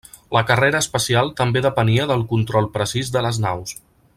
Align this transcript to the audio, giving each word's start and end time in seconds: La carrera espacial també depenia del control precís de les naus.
La 0.35 0.41
carrera 0.51 0.79
espacial 0.83 1.29
també 1.41 1.63
depenia 1.65 2.07
del 2.13 2.25
control 2.35 2.71
precís 2.79 3.13
de 3.17 3.25
les 3.27 3.43
naus. 3.45 3.77